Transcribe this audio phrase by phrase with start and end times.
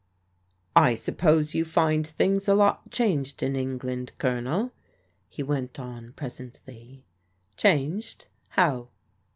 [0.89, 4.71] ''I suppose you find things a lot changed in England, Colonel?"
[5.29, 7.05] he went on presently.
[7.55, 8.25] "Changed?
[8.49, 8.87] How?"